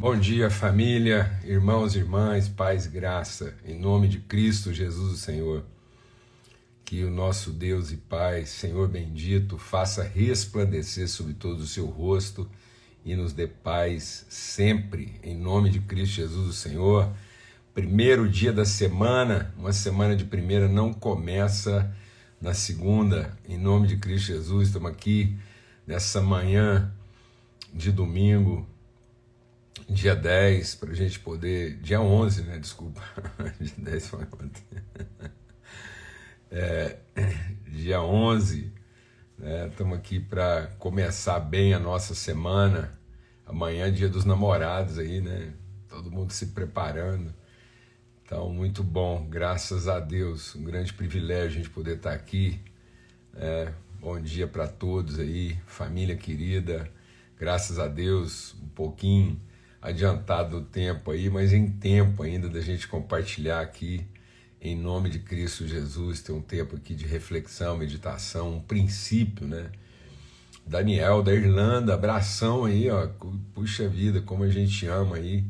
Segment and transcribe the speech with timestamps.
[0.00, 5.62] Bom dia, família, irmãos, irmãs, paz, graça, em nome de Cristo Jesus, o Senhor.
[6.86, 12.48] Que o nosso Deus e Pai, Senhor bendito, faça resplandecer sobre todo o seu rosto
[13.04, 17.12] e nos dê paz sempre, em nome de Cristo Jesus, o Senhor.
[17.74, 21.94] Primeiro dia da semana, uma semana de primeira não começa
[22.40, 24.68] na segunda, em nome de Cristo Jesus.
[24.68, 25.36] Estamos aqui
[25.86, 26.90] nessa manhã
[27.74, 28.66] de domingo,
[29.90, 31.76] dia 10, para a gente poder.
[31.78, 32.58] Dia 11, né?
[32.58, 33.02] Desculpa.
[33.60, 34.62] dia 10 foi ontem.
[36.52, 36.98] É,
[37.68, 38.72] dia 11,
[39.38, 39.68] né?
[39.68, 42.98] Estamos aqui para começar bem a nossa semana.
[43.46, 45.52] Amanhã é dia dos namorados aí, né?
[45.88, 47.32] Todo mundo se preparando.
[48.24, 50.56] Então, muito bom, graças a Deus.
[50.56, 52.60] Um grande privilégio a gente poder estar aqui.
[53.36, 56.90] É, bom dia para todos aí, família querida.
[57.38, 59.38] Graças a Deus, um pouquinho
[59.80, 64.06] adiantado o tempo aí, mas em tempo ainda da gente compartilhar aqui,
[64.60, 69.70] em nome de Cristo Jesus, ter um tempo aqui de reflexão, meditação, um princípio, né?
[70.66, 73.08] Daniel da Irlanda, abração aí, ó,
[73.54, 75.44] puxa vida, como a gente ama aí.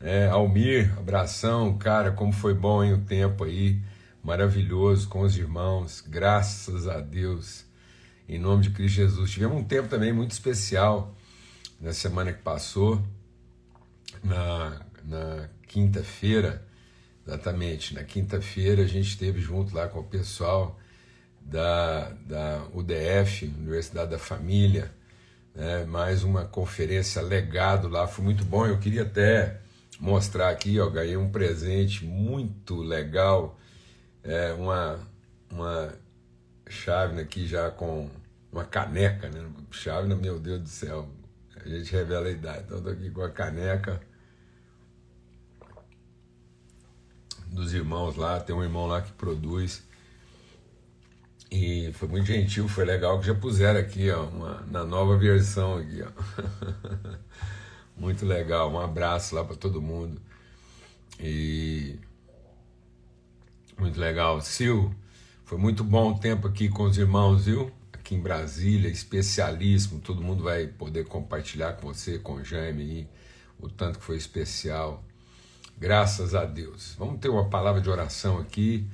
[0.00, 3.80] É, Almir, abração, cara, como foi bom hein, o tempo aí,
[4.22, 7.64] maravilhoso com os irmãos, graças a Deus,
[8.28, 9.30] em nome de Cristo Jesus.
[9.30, 11.14] Tivemos um tempo também muito especial
[11.80, 13.02] na semana que passou,
[14.22, 16.66] na, na quinta-feira,
[17.26, 20.78] exatamente, na quinta-feira a gente esteve junto lá com o pessoal
[21.40, 24.90] da, da UDF, Universidade da Família,
[25.54, 29.60] né, mais uma conferência legado lá, foi muito bom, eu queria até
[29.98, 33.58] mostrar aqui, ó, ganhei um presente muito legal,
[34.22, 35.00] é, uma,
[35.50, 35.92] uma
[36.68, 38.08] chave aqui já com
[38.52, 39.44] uma caneca, né?
[39.70, 41.08] Chave, meu Deus do céu,
[41.56, 42.64] a gente revela a idade.
[42.66, 44.00] Então, estou aqui com a caneca
[47.50, 48.40] dos irmãos lá.
[48.40, 49.82] Tem um irmão lá que produz.
[51.50, 55.78] E foi muito gentil, foi legal que já puseram aqui, ó, uma, na nova versão
[55.78, 56.10] aqui, ó.
[57.96, 58.70] muito legal.
[58.70, 60.20] Um abraço lá para todo mundo.
[61.18, 61.98] E
[63.78, 64.40] muito legal.
[64.44, 64.92] Sil,
[65.44, 67.72] foi muito bom o tempo aqui com os irmãos, viu?
[68.08, 73.08] aqui em Brasília, especialíssimo, todo mundo vai poder compartilhar com você, com o Jaime aí,
[73.60, 75.04] o tanto que foi especial.
[75.78, 76.94] Graças a Deus.
[76.98, 78.86] Vamos ter uma palavra de oração aqui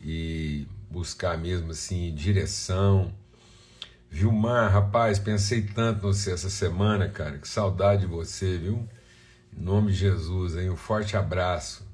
[0.00, 3.12] e buscar mesmo assim direção.
[4.10, 7.38] Vilmar, rapaz, pensei tanto no você essa semana, cara.
[7.38, 8.88] Que saudade de você, viu?
[9.56, 11.86] Em nome de Jesus, aí um forte abraço.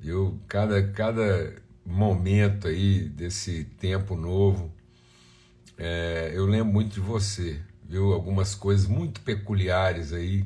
[0.00, 0.40] Viu?
[0.48, 4.74] Cada cada momento aí desse tempo novo
[5.78, 8.12] é, eu lembro muito de você, viu?
[8.12, 10.44] Algumas coisas muito peculiares aí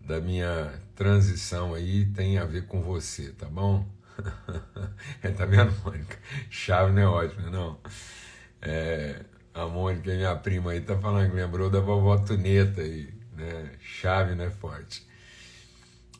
[0.00, 3.86] da minha transição aí tem a ver com você, tá bom?
[5.22, 6.18] é, tá vendo, Mônica?
[6.50, 7.78] Chave não é ótimo, não.
[8.62, 13.72] É, a Mônica, minha prima aí, tá falando que lembrou da vovó Tuneta aí, né?
[13.80, 15.06] Chave não é forte.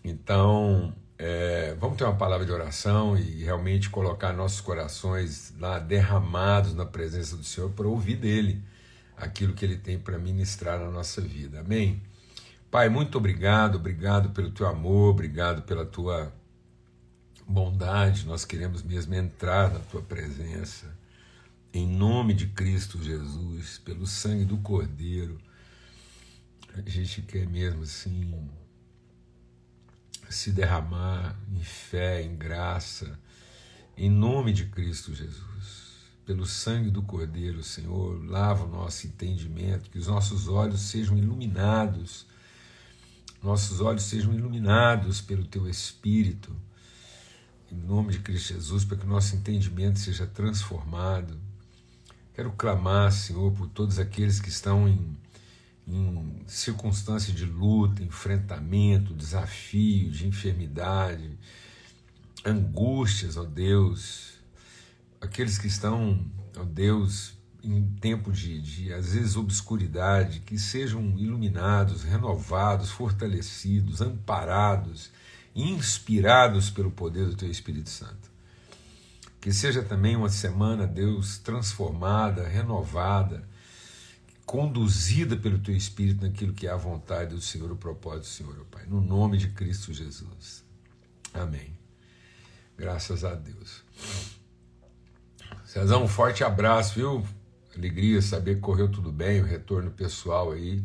[0.04, 6.74] Então, é, vamos ter uma palavra de oração e realmente colocar nossos corações lá derramados
[6.74, 8.62] na presença do Senhor para ouvir dele
[9.16, 11.60] aquilo que ele tem para ministrar na nossa vida.
[11.60, 12.02] Amém?
[12.74, 16.34] Pai, muito obrigado, obrigado pelo teu amor, obrigado pela tua
[17.46, 18.26] bondade.
[18.26, 20.92] Nós queremos mesmo entrar na tua presença.
[21.72, 25.38] Em nome de Cristo Jesus, pelo sangue do Cordeiro,
[26.74, 28.50] a gente quer mesmo assim
[30.28, 33.16] se derramar em fé, em graça,
[33.96, 35.94] em nome de Cristo Jesus.
[36.26, 42.26] Pelo sangue do Cordeiro, Senhor, lava o nosso entendimento, que os nossos olhos sejam iluminados,
[43.44, 46.54] nossos olhos sejam iluminados pelo Teu Espírito,
[47.70, 51.38] em nome de Cristo Jesus, para que nosso entendimento seja transformado.
[52.34, 55.16] Quero clamar, Senhor, por todos aqueles que estão em
[55.86, 61.38] em circunstâncias de luta, enfrentamento, desafio, de enfermidade,
[62.44, 64.34] angústias, ó Deus,
[65.20, 66.24] aqueles que estão,
[66.56, 75.10] ó Deus, em tempo de, de, às vezes, obscuridade, que sejam iluminados, renovados, fortalecidos, amparados,
[75.54, 78.30] inspirados pelo poder do Teu Espírito Santo.
[79.40, 83.46] Que seja também uma semana, Deus, transformada, renovada,
[84.46, 88.58] conduzida pelo teu Espírito naquilo que é a vontade do Senhor, o propósito do Senhor,
[88.60, 88.86] ó Pai.
[88.86, 90.64] No nome de Cristo Jesus.
[91.32, 91.76] Amém.
[92.76, 93.82] Graças a Deus.
[95.64, 97.26] Cezão, um forte abraço, viu?
[97.76, 100.82] Alegria saber que correu tudo bem, o retorno pessoal aí.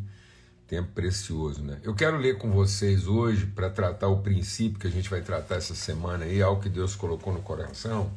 [0.68, 1.80] Tempo precioso, né?
[1.83, 5.56] Eu quero ler com vocês hoje para tratar o princípio que a gente vai tratar
[5.56, 8.12] essa semana aí, algo que Deus colocou no coração.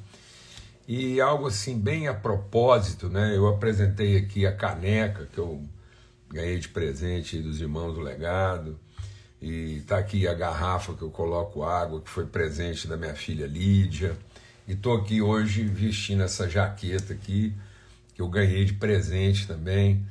[0.87, 3.35] E algo assim bem a propósito, né?
[3.35, 5.63] Eu apresentei aqui a caneca que eu
[6.29, 8.79] ganhei de presente dos irmãos do legado.
[9.41, 13.47] E tá aqui a garrafa que eu coloco água, que foi presente da minha filha
[13.47, 14.17] Lídia.
[14.69, 17.53] E tô aqui hoje vestindo essa jaqueta aqui,
[18.15, 20.07] que eu ganhei de presente também,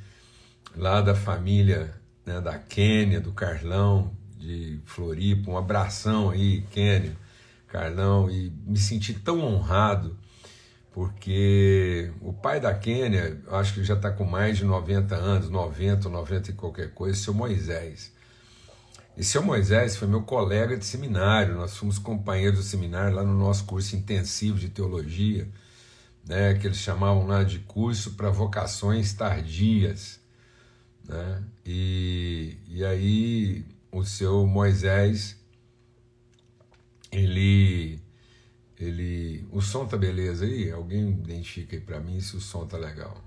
[0.76, 1.94] lá da família
[2.24, 5.50] né, da Quênia, do Carlão, de Floripa.
[5.50, 7.16] Um abração aí, Quênia,
[7.68, 8.30] Carlão.
[8.30, 10.16] E me senti tão honrado
[10.92, 16.08] porque o pai da Quênia, acho que já está com mais de 90 anos, 90,
[16.08, 18.12] 90 e qualquer coisa, seu Moisés.
[19.16, 23.34] E seu Moisés foi meu colega de seminário, nós fomos companheiros do seminário lá no
[23.34, 25.48] nosso curso intensivo de teologia,
[26.24, 30.20] né, que eles chamavam lá de curso para vocações tardias.
[31.04, 31.44] Né?
[31.66, 35.36] E, e aí o seu Moisés,
[37.10, 38.00] ele
[38.78, 40.70] ele, o som tá beleza aí?
[40.72, 43.22] Alguém identifica aí para mim se o som tá legal.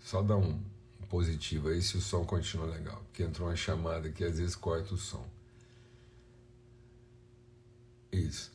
[0.00, 0.60] Só dá um,
[1.08, 4.94] positivo aí se o som continua legal, porque entrou uma chamada que às vezes corta
[4.94, 5.26] o som.
[8.12, 8.50] Isso.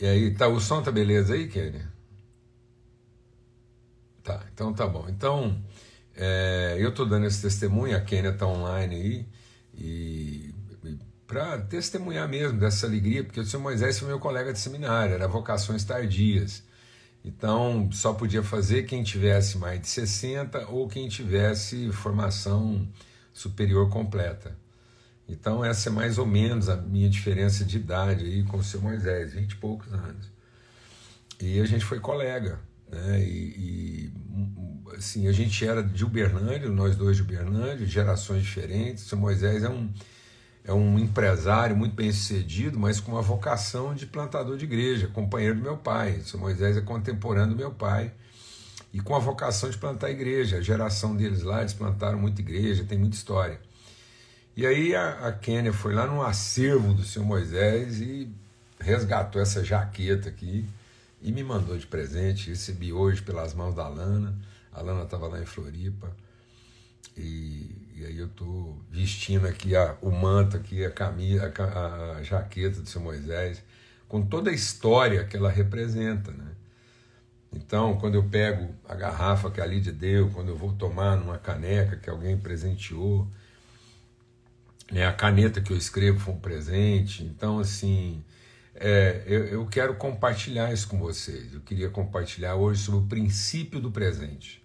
[0.00, 1.82] E aí, tá, o som tá beleza aí, Kenny?
[4.22, 5.06] Tá, então tá bom.
[5.08, 5.60] Então,
[6.14, 9.26] é, eu tô dando esse testemunho, a Kênia tá online aí,
[9.74, 10.54] e
[11.26, 15.28] para testemunhar mesmo dessa alegria, porque o senhor Moisés foi meu colega de seminário, era
[15.28, 16.62] vocações tardias.
[17.24, 22.88] Então, só podia fazer quem tivesse mais de 60 ou quem tivesse formação
[23.32, 24.56] superior completa.
[25.28, 28.80] Então, essa é mais ou menos a minha diferença de idade aí com o seu
[28.80, 30.30] Moisés, 20 e poucos anos.
[31.40, 32.58] E a gente foi colega,
[32.90, 33.20] né?
[33.20, 34.12] E, e
[34.96, 39.04] assim, a gente era de Uberlândia, nós dois de Uberlândia, gerações diferentes.
[39.04, 39.92] O seu Moisés é um
[40.64, 45.56] é um empresário muito bem sucedido, mas com uma vocação de plantador de igreja, companheiro
[45.56, 46.18] do meu pai.
[46.18, 48.12] O seu Moisés é contemporâneo do meu pai
[48.92, 50.58] e com a vocação de plantar igreja.
[50.58, 53.58] A geração deles lá, eles plantaram muita igreja, tem muita história.
[54.58, 58.28] E aí a, a Kênia foi lá no acervo do seu Moisés e
[58.80, 60.68] resgatou essa jaqueta aqui
[61.22, 62.50] e me mandou de presente.
[62.50, 64.36] Recebi hoje pelas mãos da Lana.
[64.72, 66.10] A Lana estava lá em Floripa.
[67.16, 72.22] E, e aí eu estou vestindo aqui a, o manto, aqui, a camisa, a, a,
[72.24, 73.62] jaqueta do seu Moisés,
[74.08, 76.32] com toda a história que ela representa.
[76.32, 76.50] Né?
[77.52, 81.38] Então, quando eu pego a garrafa que a Lídia deu, quando eu vou tomar numa
[81.38, 83.24] caneca que alguém presenteou,
[84.90, 87.22] né, a caneta que eu escrevo foi um presente.
[87.22, 88.24] Então, assim,
[88.74, 91.52] é, eu, eu quero compartilhar isso com vocês.
[91.52, 94.64] Eu queria compartilhar hoje sobre o princípio do presente.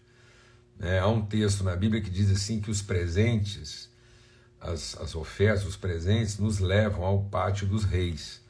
[0.80, 3.90] É, há um texto na Bíblia que diz assim que os presentes,
[4.60, 8.42] as, as ofertas, os presentes, nos levam ao pátio dos reis.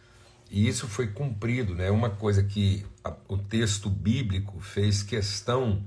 [0.50, 1.90] E isso foi cumprido, né?
[1.90, 5.84] Uma coisa que a, o texto bíblico fez questão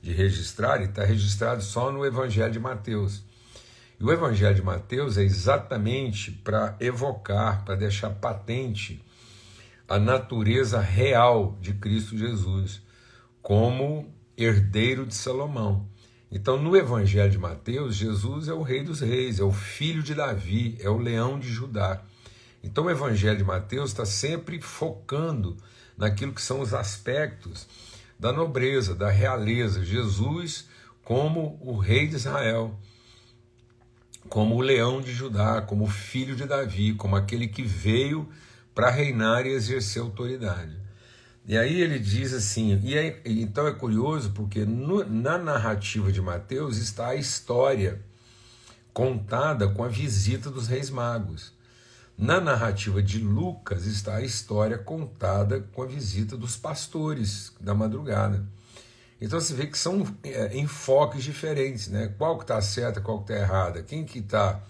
[0.00, 3.25] de registrar, e está registrado só no Evangelho de Mateus.
[3.98, 9.02] E o Evangelho de Mateus é exatamente para evocar, para deixar patente
[9.88, 12.82] a natureza real de Cristo Jesus,
[13.40, 15.88] como herdeiro de Salomão.
[16.30, 20.14] Então, no Evangelho de Mateus, Jesus é o Rei dos Reis, é o filho de
[20.14, 22.02] Davi, é o leão de Judá.
[22.62, 25.56] Então, o Evangelho de Mateus está sempre focando
[25.96, 27.66] naquilo que são os aspectos
[28.18, 29.84] da nobreza, da realeza.
[29.84, 30.68] Jesus
[31.06, 32.76] como o Rei de Israel,
[34.28, 38.28] como o leão de Judá, como o filho de Davi, como aquele que veio
[38.74, 40.76] para reinar e exercer autoridade.
[41.46, 46.20] E aí ele diz assim, e aí, então é curioso porque no, na narrativa de
[46.20, 48.00] Mateus está a história
[48.92, 51.52] contada com a visita dos reis magos.
[52.18, 58.44] Na narrativa de Lucas está a história contada com a visita dos pastores da madrugada.
[59.20, 62.12] Então você vê que são é, enfoques diferentes, né?
[62.18, 64.60] Qual que está certa, qual que está errada, quem que está...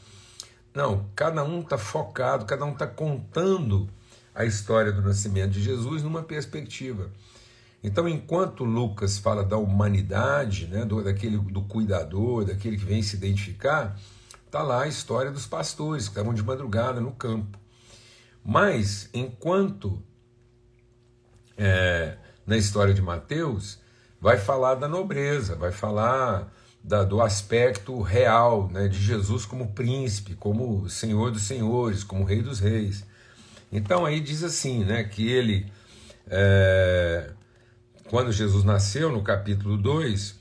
[0.72, 3.88] Não, cada um está focado, cada um está contando
[4.34, 7.10] a história do nascimento de Jesus numa perspectiva.
[7.82, 13.16] Então, enquanto Lucas fala da humanidade, né, do, daquele, do cuidador, daquele que vem se
[13.16, 13.98] identificar,
[14.44, 17.58] está lá a história dos pastores que estavam de madrugada no campo.
[18.44, 20.02] Mas, enquanto
[21.56, 23.78] é, na história de Mateus,
[24.20, 30.34] vai falar da nobreza, vai falar da, do aspecto real né, de Jesus como príncipe,
[30.34, 33.04] como senhor dos senhores, como rei dos reis.
[33.72, 35.66] Então aí diz assim, né, que ele,
[36.28, 37.30] é,
[38.08, 40.38] quando Jesus nasceu, no capítulo 2,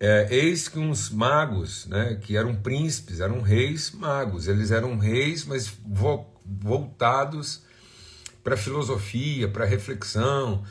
[0.00, 5.44] é, eis que uns magos, né, que eram príncipes, eram reis magos, eles eram reis,
[5.44, 7.62] mas vo voltados
[8.42, 10.62] para filosofia, para reflexão,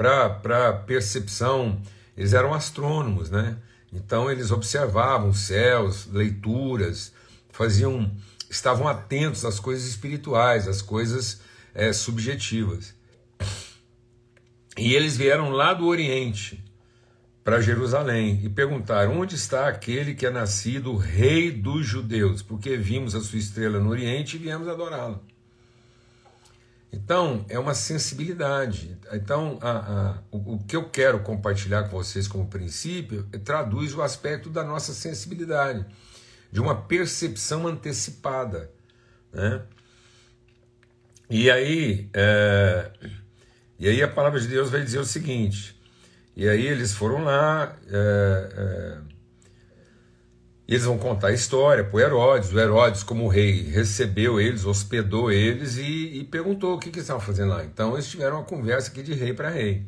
[0.00, 1.78] para percepção.
[2.16, 3.58] Eles eram astrônomos, né?
[3.92, 7.12] Então eles observavam céus, leituras,
[7.50, 8.10] faziam,
[8.48, 11.42] estavam atentos às coisas espirituais, às coisas
[11.74, 12.94] é, subjetivas.
[14.78, 16.64] E eles vieram lá do Oriente
[17.44, 22.40] para Jerusalém e perguntaram: onde está aquele que é nascido rei dos judeus?
[22.40, 25.20] Porque vimos a sua estrela no Oriente e viemos adorá-lo.
[26.92, 28.98] Então, é uma sensibilidade.
[29.12, 33.94] Então, a, a, o, o, que eu quero compartilhar com vocês como princípio é, traduz
[33.94, 35.86] o aspecto da nossa sensibilidade,
[36.50, 38.70] de uma percepção antecipada.
[39.32, 39.62] Né?
[41.28, 42.90] E, aí, é,
[43.78, 45.80] e aí a palavra de Deus vai dizer o seguinte:
[46.36, 47.76] e aí eles foram lá.
[47.88, 49.09] É,
[50.70, 52.52] eles vão contar a história para Herodes.
[52.52, 57.06] O Herodes, como rei, recebeu eles, hospedou eles e, e perguntou o que, que eles
[57.06, 57.64] estavam fazendo lá.
[57.64, 59.82] Então eles tiveram uma conversa aqui de rei para rei.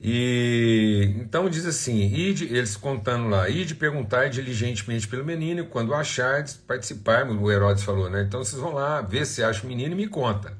[0.00, 6.54] E então diz assim: ide, eles contando lá, ide perguntar diligentemente pelo menino, quando achardes,
[6.54, 7.36] participarmos.
[7.38, 8.22] O Herodes falou, né?
[8.22, 10.56] Então vocês vão lá ver se acha o menino e me conta.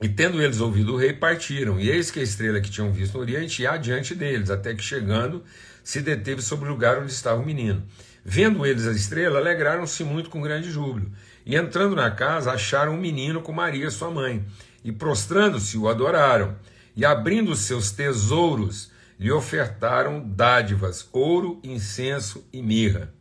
[0.00, 1.80] E tendo eles ouvido o rei, partiram.
[1.80, 4.82] E eis que a estrela que tinham visto no Oriente ia adiante deles, até que
[4.82, 5.42] chegando
[5.82, 7.82] se deteve sobre o lugar onde estava o menino.
[8.24, 11.10] Vendo eles a estrela, alegraram-se muito com grande júbilo.
[11.46, 14.44] E entrando na casa, acharam o menino com Maria, sua mãe.
[14.84, 16.56] E prostrando-se, o adoraram.
[16.94, 23.15] E abrindo seus tesouros, lhe ofertaram dádivas, ouro, incenso e mirra.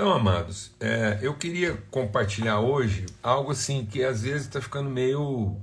[0.00, 5.60] Então, amados, é, eu queria compartilhar hoje algo assim que às vezes está ficando meio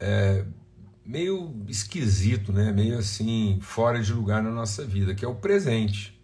[0.00, 0.42] é,
[1.04, 2.72] meio esquisito, né?
[2.72, 6.18] meio assim, fora de lugar na nossa vida, que é o presente.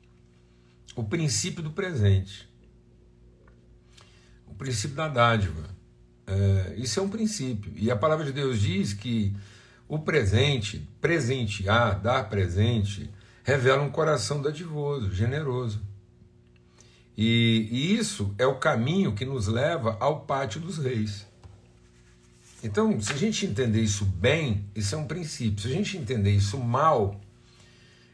[0.96, 2.48] O princípio do presente.
[4.46, 5.68] O princípio da dádiva.
[6.26, 7.70] É, isso é um princípio.
[7.76, 9.36] E a palavra de Deus diz que
[9.86, 13.10] o presente, presentear, dar presente,
[13.42, 15.92] revela um coração dadivoso, generoso.
[17.16, 21.26] E, e isso é o caminho que nos leva ao pátio dos reis.
[22.62, 25.61] Então, se a gente entender isso bem, isso é um princípio.
[25.61, 27.21] Se a gente entender isso mal,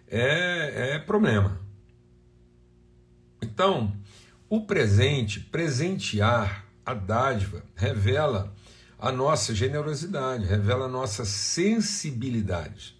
[0.09, 1.61] é, é problema.
[3.41, 3.97] Então,
[4.49, 8.53] o presente, presentear, a dádiva, revela
[8.99, 12.97] a nossa generosidade, revela a nossa sensibilidade.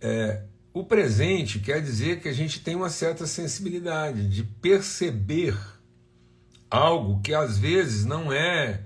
[0.00, 0.44] É,
[0.78, 5.58] o presente quer dizer que a gente tem uma certa sensibilidade de perceber
[6.70, 8.84] algo que às vezes não é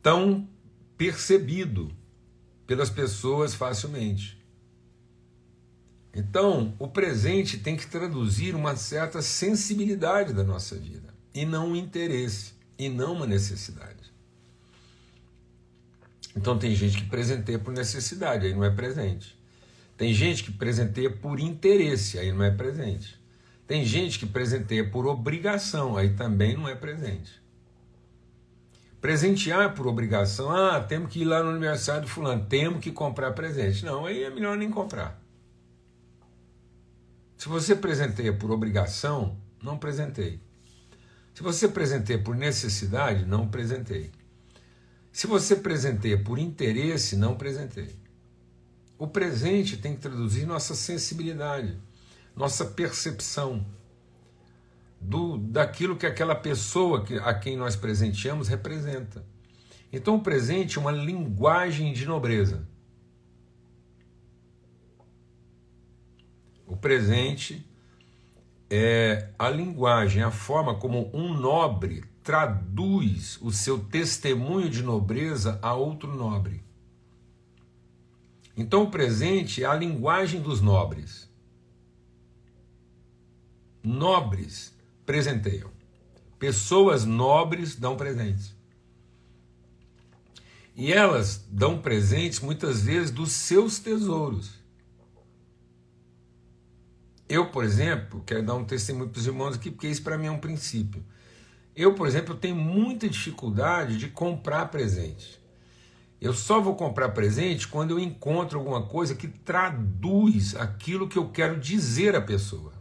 [0.00, 0.48] tão
[0.96, 1.94] percebido
[2.66, 4.42] pelas pessoas facilmente.
[6.14, 11.76] Então, o presente tem que traduzir uma certa sensibilidade da nossa vida, e não um
[11.76, 14.12] interesse, e não uma necessidade.
[16.34, 19.41] Então, tem gente que presenteia por necessidade, aí não é presente.
[20.02, 23.22] Tem gente que presenteia por interesse, aí não é presente.
[23.68, 27.40] Tem gente que presenteia por obrigação, aí também não é presente.
[29.00, 33.30] Presentear por obrigação, ah, temos que ir lá no aniversário do fulano, temos que comprar
[33.30, 33.84] presente.
[33.84, 35.22] Não, aí é melhor nem comprar.
[37.38, 40.40] Se você presenteia por obrigação, não presentei.
[41.32, 44.10] Se você presenteia por necessidade, não presentei.
[45.12, 48.01] Se você presenteia por interesse, não presentei.
[48.98, 51.76] O presente tem que traduzir nossa sensibilidade,
[52.36, 53.66] nossa percepção
[55.00, 59.24] do daquilo que aquela pessoa que, a quem nós presenteamos representa.
[59.92, 62.66] Então, o presente é uma linguagem de nobreza.
[66.66, 67.68] O presente
[68.70, 75.74] é a linguagem, a forma como um nobre traduz o seu testemunho de nobreza a
[75.74, 76.64] outro nobre.
[78.56, 81.28] Então, o presente é a linguagem dos nobres.
[83.82, 85.70] Nobres presenteiam.
[86.38, 88.54] Pessoas nobres dão presentes.
[90.74, 94.62] E elas dão presentes muitas vezes dos seus tesouros.
[97.28, 100.26] Eu, por exemplo, quero dar um testemunho para os irmãos aqui, porque isso para mim
[100.26, 101.02] é um princípio.
[101.74, 105.40] Eu, por exemplo, tenho muita dificuldade de comprar presente.
[106.22, 111.28] Eu só vou comprar presente quando eu encontro alguma coisa que traduz aquilo que eu
[111.28, 112.72] quero dizer à pessoa.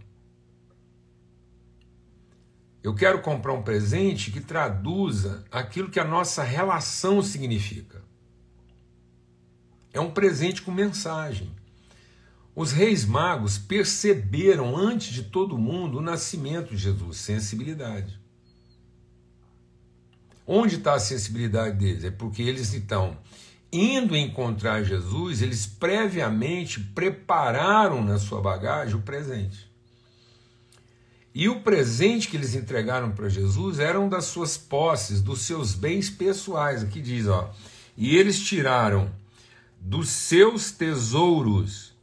[2.84, 8.04] Eu quero comprar um presente que traduza aquilo que a nossa relação significa.
[9.92, 11.50] É um presente com mensagem.
[12.56, 18.22] Os reis magos perceberam antes de todo mundo o nascimento de Jesus, sensibilidade.
[20.46, 22.04] Onde está a sensibilidade deles?
[22.04, 23.18] É porque eles estão
[23.72, 29.72] indo encontrar Jesus, eles previamente prepararam na sua bagagem o presente.
[31.34, 36.10] E o presente que eles entregaram para Jesus eram das suas posses, dos seus bens
[36.10, 36.84] pessoais.
[36.84, 37.54] Aqui diz, ó.
[37.96, 39.10] E eles tiraram
[39.80, 41.94] dos seus tesouros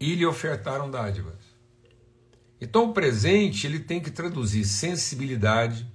[0.00, 1.38] e lhe ofertaram dádivas.
[2.60, 5.86] Então o presente ele tem que traduzir sensibilidade,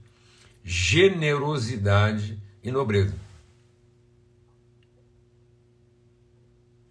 [0.63, 3.15] generosidade e nobreza.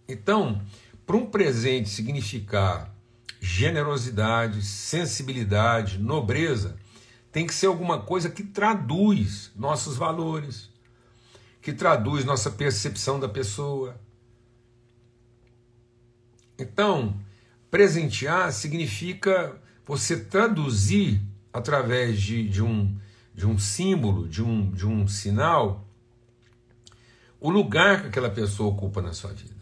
[0.07, 0.61] Então,
[1.05, 2.93] para um presente significar
[3.39, 6.77] generosidade, sensibilidade, nobreza,
[7.31, 10.69] tem que ser alguma coisa que traduz nossos valores,
[11.61, 13.99] que traduz nossa percepção da pessoa.
[16.57, 17.17] Então,
[17.69, 21.21] presentear significa você traduzir
[21.53, 22.95] através de, de, um,
[23.39, 25.87] de um símbolo, de um, de um sinal,
[27.39, 29.55] o lugar que aquela pessoa ocupa na sua vida.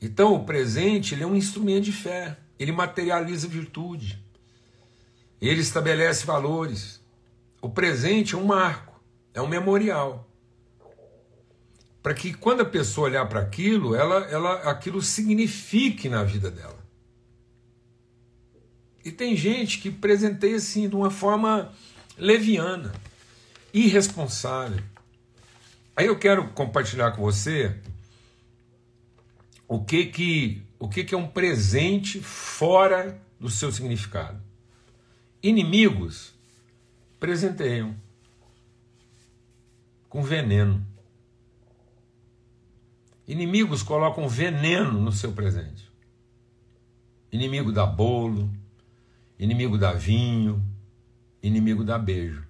[0.00, 4.24] Então, o presente ele é um instrumento de fé, ele materializa virtude,
[5.40, 7.02] ele estabelece valores.
[7.60, 9.02] O presente é um marco,
[9.34, 10.30] é um memorial.
[12.00, 16.83] Para que quando a pessoa olhar para aquilo, ela, ela, aquilo signifique na vida dela.
[19.04, 21.70] E tem gente que presenteia assim de uma forma
[22.16, 22.92] leviana,
[23.72, 24.82] irresponsável.
[25.94, 27.76] Aí eu quero compartilhar com você
[29.68, 34.42] o que que o que que é um presente fora do seu significado.
[35.42, 36.32] Inimigos
[37.20, 37.94] presenteiam
[40.08, 40.84] com veneno.
[43.26, 45.90] Inimigos colocam veneno no seu presente.
[47.32, 48.50] Inimigo dá bolo,
[49.44, 50.64] inimigo dá vinho,
[51.42, 52.42] inimigo dá beijo.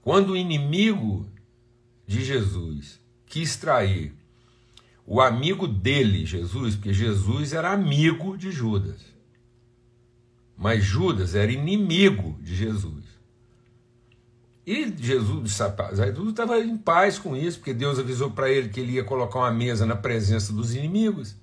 [0.00, 1.28] Quando o inimigo
[2.06, 4.14] de Jesus quis trair
[5.04, 9.00] o amigo dele, Jesus, porque Jesus era amigo de Judas.
[10.56, 12.99] Mas Judas era inimigo de Jesus.
[14.70, 19.02] E Jesus, estava em paz com isso, porque Deus avisou para ele que ele ia
[19.02, 21.34] colocar uma mesa na presença dos inimigos.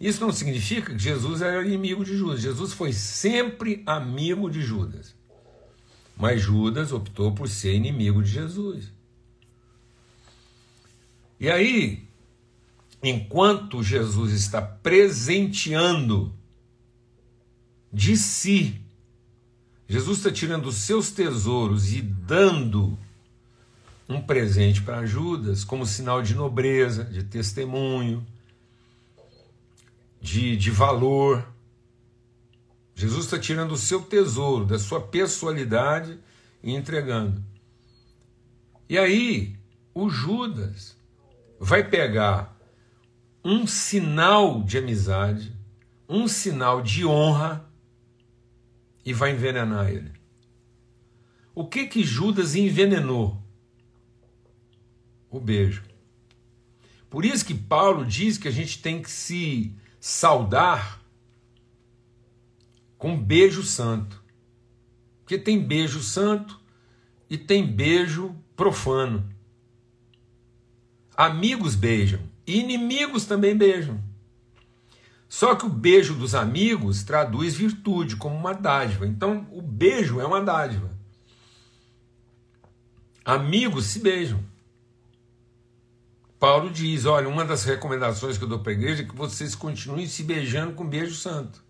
[0.00, 2.40] Isso não significa que Jesus era inimigo de Judas.
[2.40, 5.14] Jesus foi sempre amigo de Judas.
[6.16, 8.90] Mas Judas optou por ser inimigo de Jesus.
[11.38, 12.08] E aí,
[13.00, 16.34] enquanto Jesus está presenteando
[17.92, 18.81] de si,
[19.88, 22.98] Jesus está tirando os seus tesouros e dando
[24.08, 28.26] um presente para Judas como sinal de nobreza, de testemunho,
[30.20, 31.46] de, de valor.
[32.94, 36.18] Jesus está tirando o seu tesouro, da sua pessoalidade
[36.62, 37.42] e entregando.
[38.88, 39.56] E aí,
[39.94, 40.96] o Judas
[41.58, 42.56] vai pegar
[43.44, 45.52] um sinal de amizade,
[46.08, 47.71] um sinal de honra
[49.04, 50.12] e vai envenenar ele.
[51.54, 53.42] O que que Judas envenenou?
[55.30, 55.82] O beijo.
[57.10, 61.02] Por isso que Paulo diz que a gente tem que se saudar
[62.96, 64.22] com beijo santo.
[65.20, 66.60] Porque tem beijo santo
[67.28, 69.28] e tem beijo profano.
[71.16, 74.02] Amigos beijam, inimigos também beijam.
[75.32, 79.06] Só que o beijo dos amigos traduz virtude como uma dádiva.
[79.06, 80.90] Então, o beijo é uma dádiva.
[83.24, 84.44] Amigos se beijam.
[86.38, 89.54] Paulo diz: olha, uma das recomendações que eu dou para a igreja é que vocês
[89.54, 91.64] continuem se beijando com beijo santo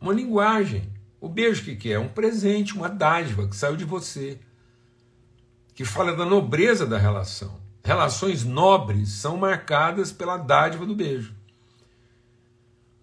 [0.00, 0.88] uma linguagem.
[1.20, 1.98] O beijo que, que é?
[1.98, 4.38] Um presente, uma dádiva que saiu de você,
[5.74, 7.60] que fala da nobreza da relação.
[7.82, 11.34] Relações nobres são marcadas pela dádiva do beijo.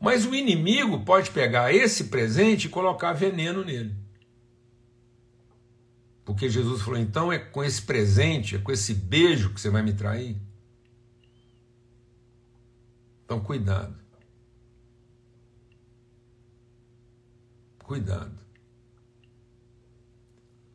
[0.04, 3.96] Mas o inimigo pode pegar esse presente e colocar veneno nele.
[6.26, 9.82] Porque Jesus falou: então é com esse presente, é com esse beijo que você vai
[9.82, 10.36] me trair.
[13.24, 13.96] Então, cuidado.
[17.82, 18.38] Cuidado.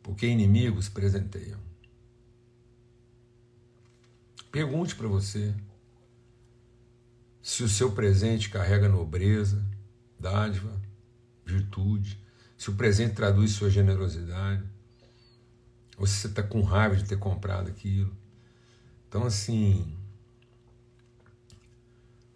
[0.02, 1.60] Porque inimigos presenteiam.
[4.50, 5.54] Pergunte para você
[7.48, 9.64] se o seu presente carrega nobreza,
[10.20, 10.70] dádiva,
[11.46, 12.22] virtude,
[12.58, 14.62] se o presente traduz sua generosidade,
[15.96, 18.14] ou se você está com raiva de ter comprado aquilo.
[19.08, 19.96] Então, assim,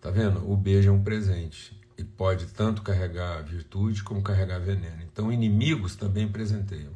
[0.01, 0.51] tá vendo?
[0.51, 5.03] O beijo é um presente e pode tanto carregar virtude como carregar veneno.
[5.03, 6.95] Então, inimigos também presenteiam.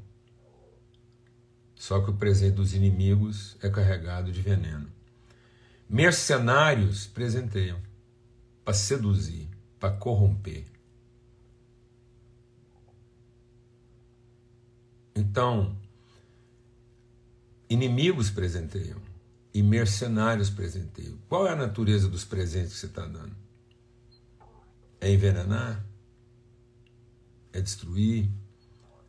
[1.74, 4.90] Só que o presente dos inimigos é carregado de veneno.
[5.86, 7.78] Mercenários presenteiam
[8.66, 9.48] para seduzir,
[9.78, 10.66] para corromper.
[15.14, 15.78] Então,
[17.70, 19.00] inimigos presenteiam
[19.54, 21.16] e mercenários presenteiam.
[21.28, 23.36] Qual é a natureza dos presentes que você está dando?
[25.00, 25.86] É envenenar?
[27.52, 28.28] É destruir?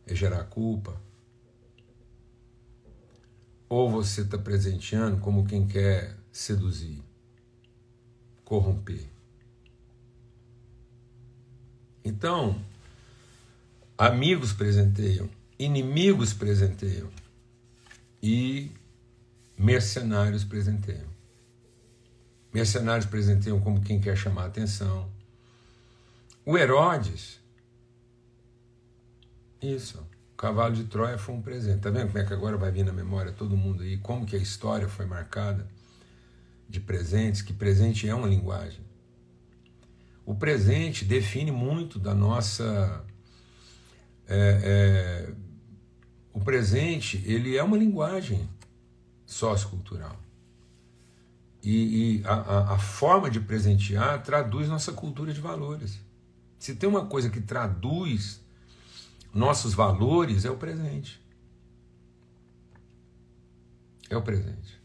[0.06, 1.02] É gerar culpa?
[3.68, 7.02] Ou você está presenteando como quem quer seduzir,
[8.44, 9.17] corromper?
[12.08, 12.58] Então,
[13.98, 17.10] amigos presenteiam, inimigos presenteiam
[18.22, 18.72] e
[19.58, 21.06] mercenários presenteiam.
[22.50, 25.06] Mercenários presenteiam como quem quer chamar a atenção.
[26.46, 27.38] O Herodes,
[29.60, 29.98] isso,
[30.32, 31.82] o cavalo de Troia foi um presente.
[31.82, 34.34] Tá vendo como é que agora vai vir na memória todo mundo aí, como que
[34.34, 35.68] a história foi marcada
[36.66, 38.87] de presentes, que presente é uma linguagem.
[40.28, 43.02] O presente define muito da nossa.
[44.26, 45.34] É, é,
[46.34, 48.46] o presente ele é uma linguagem
[49.24, 50.20] sociocultural.
[51.62, 55.98] E, e a, a, a, forma de presentear traduz nossa cultura de valores.
[56.58, 58.38] Se tem uma coisa que traduz
[59.32, 61.24] nossos valores, é o presente.
[64.10, 64.78] É o presente.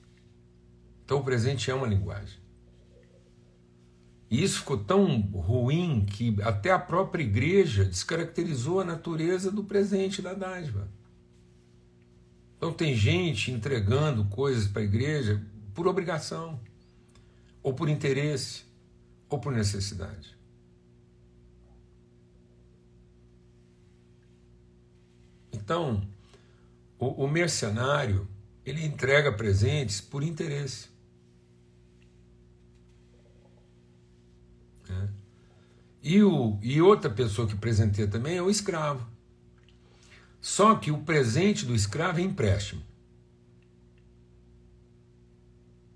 [1.03, 2.42] Então o presente é uma linguagem.
[4.33, 10.23] E isso ficou tão ruim que até a própria igreja descaracterizou a natureza do presente
[10.23, 10.89] da dádiva.
[12.57, 15.39] Então tem gente entregando coisas para a igreja
[15.75, 16.59] por obrigação,
[17.61, 18.63] ou por interesse,
[19.29, 20.35] ou por necessidade.
[25.51, 26.07] Então,
[26.97, 28.27] o, o mercenário
[28.65, 30.91] ele entrega presentes por interesse.
[34.93, 35.09] Né?
[36.03, 39.07] E, o, e outra pessoa que presenteia também é o escravo.
[40.41, 42.83] Só que o presente do escravo é empréstimo.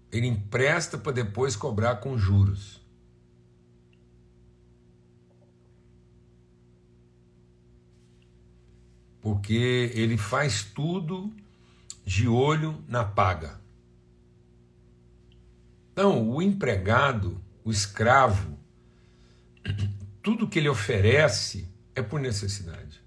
[0.09, 2.81] Ele empresta para depois cobrar com juros.
[9.21, 11.33] Porque ele faz tudo
[12.05, 13.59] de olho na paga.
[15.91, 18.57] Então, o empregado, o escravo,
[20.27, 23.01] tudo que ele oferece é por necessidade.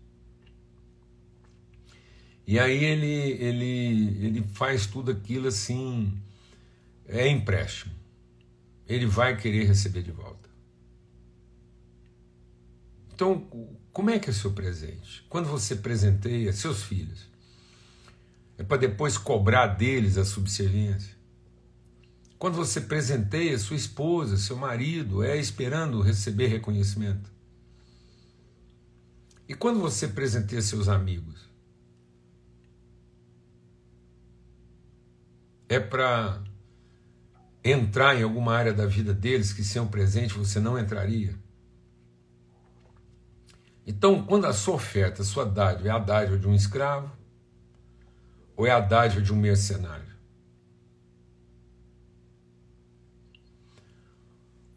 [2.46, 6.18] E aí ele, ele, ele faz tudo aquilo assim,
[7.06, 7.92] é empréstimo.
[8.88, 10.48] Ele vai querer receber de volta.
[13.12, 13.46] Então,
[13.92, 15.22] como é que é o seu presente?
[15.28, 17.28] Quando você presenteia seus filhos,
[18.56, 21.19] é para depois cobrar deles a subserviência?
[22.40, 27.30] Quando você presenteia sua esposa, seu marido, é esperando receber reconhecimento.
[29.46, 31.50] E quando você presenteia seus amigos?
[35.68, 36.42] É para
[37.62, 41.38] entrar em alguma área da vida deles que sem um presente você não entraria?
[43.86, 47.12] Então, quando a sua oferta, a sua dádiva é a dádiva de um escravo
[48.56, 50.09] ou é a dádiva de um mercenário?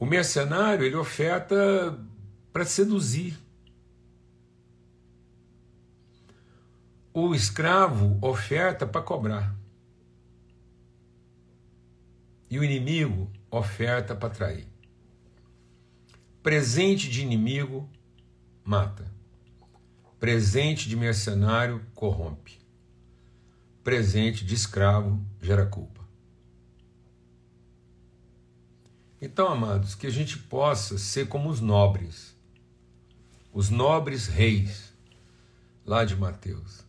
[0.03, 1.97] O mercenário ele oferta
[2.51, 3.39] para seduzir.
[7.13, 9.55] O escravo oferta para cobrar.
[12.49, 14.67] E o inimigo oferta para trair.
[16.41, 17.89] Presente de inimigo
[18.61, 19.09] mata.
[20.19, 22.59] Presente de mercenário corrompe.
[23.81, 26.02] Presente de escravo gera culpa.
[29.25, 32.35] Então, amados, que a gente possa ser como os nobres,
[33.53, 34.93] os nobres reis
[35.85, 36.83] lá de Mateus.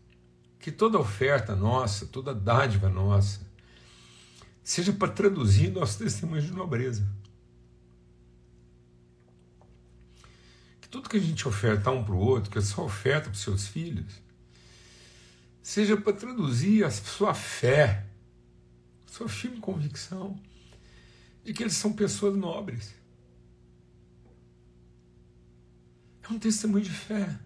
[0.59, 3.41] Que toda oferta nossa, toda dádiva nossa,
[4.65, 7.07] seja para traduzir nosso testemunho de nobreza.
[10.81, 13.37] Que tudo que a gente ofertar um para o outro, que é só oferta para
[13.37, 14.13] os seus filhos,
[15.63, 18.05] seja para traduzir a sua fé,
[19.07, 20.37] sua firme convicção
[21.45, 22.95] de que eles são pessoas nobres.
[26.23, 27.39] É um testemunho de fé.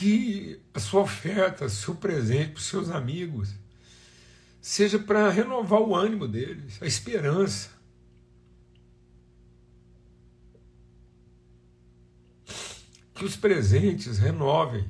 [0.00, 3.50] que a sua oferta, seu presente para os seus amigos,
[4.58, 7.68] seja para renovar o ânimo deles, a esperança.
[13.14, 14.88] Que os presentes renovem,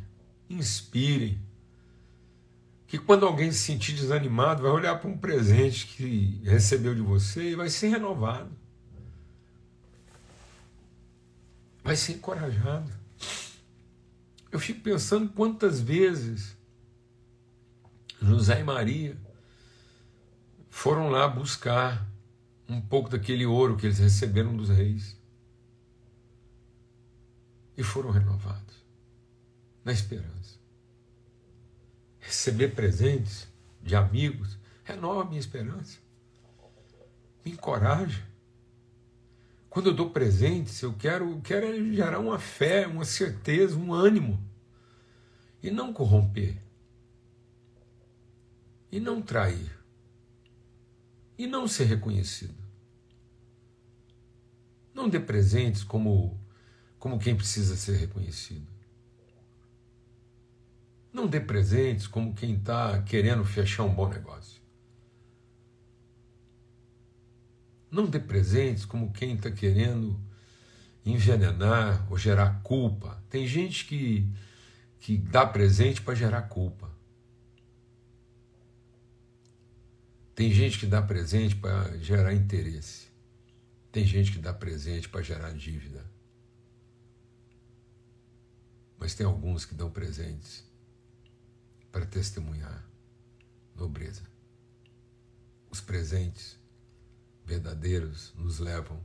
[0.48, 1.40] inspirem.
[2.90, 7.50] Que quando alguém se sentir desanimado, vai olhar para um presente que recebeu de você
[7.50, 8.50] e vai ser renovado.
[11.84, 12.92] Vai ser encorajado.
[14.50, 16.56] Eu fico pensando quantas vezes
[18.20, 19.16] José e Maria
[20.68, 22.04] foram lá buscar
[22.68, 25.16] um pouco daquele ouro que eles receberam dos reis.
[27.76, 28.84] E foram renovados
[29.84, 30.59] na esperança.
[32.30, 33.48] Receber presentes
[33.82, 35.98] de amigos renova a minha esperança,
[37.44, 38.24] me encoraja.
[39.68, 44.40] Quando eu dou presentes, eu quero, eu quero gerar uma fé, uma certeza, um ânimo.
[45.60, 46.56] E não corromper.
[48.92, 49.76] E não trair
[51.36, 52.54] e não ser reconhecido.
[54.94, 56.40] Não dê presentes como,
[56.96, 58.69] como quem precisa ser reconhecido.
[61.12, 64.60] Não dê presentes como quem está querendo fechar um bom negócio.
[67.90, 70.18] Não dê presentes como quem está querendo
[71.04, 73.20] envenenar ou gerar culpa.
[73.28, 74.32] Tem gente que,
[75.00, 76.88] que dá presente para gerar culpa.
[80.32, 83.08] Tem gente que dá presente para gerar interesse.
[83.90, 86.08] Tem gente que dá presente para gerar dívida.
[88.96, 90.69] Mas tem alguns que dão presentes
[91.90, 92.84] para testemunhar
[93.74, 94.22] nobreza.
[95.70, 96.58] Os presentes
[97.44, 99.00] verdadeiros nos levam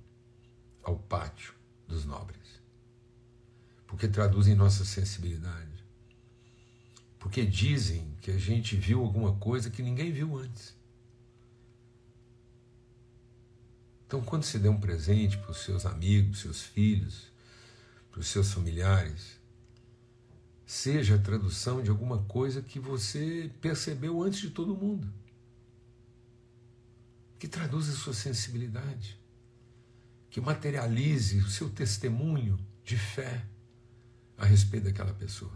[0.83, 1.53] ao pátio
[1.87, 2.61] dos nobres.
[3.87, 5.83] Porque traduzem nossa sensibilidade.
[7.19, 10.75] Porque dizem que a gente viu alguma coisa que ninguém viu antes.
[14.05, 17.31] Então, quando se dê um presente para os seus amigos, seus filhos,
[18.11, 19.39] para os seus familiares,
[20.75, 25.11] seja a tradução de alguma coisa que você percebeu antes de todo mundo.
[27.39, 29.17] Que traduza a sua sensibilidade,
[30.29, 33.45] que materialize o seu testemunho de fé
[34.37, 35.53] a respeito daquela pessoa.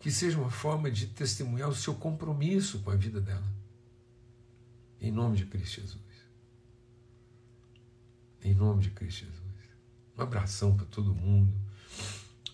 [0.00, 3.52] Que seja uma forma de testemunhar o seu compromisso com a vida dela.
[5.00, 6.02] Em nome de Cristo Jesus.
[8.42, 9.42] Em nome de Cristo Jesus.
[10.16, 11.67] Um abração para todo mundo.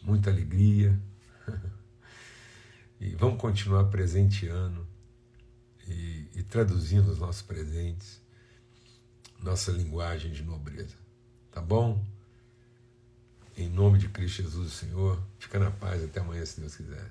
[0.04, 0.98] Muita alegria.
[3.00, 4.86] E vamos continuar presenteando
[5.86, 8.18] e, e traduzindo os nossos presentes,
[9.42, 10.96] nossa linguagem de nobreza.
[11.50, 12.02] Tá bom?
[13.56, 15.22] Em nome de Cristo Jesus, Senhor.
[15.38, 17.10] Fica na paz até amanhã, se Deus quiser.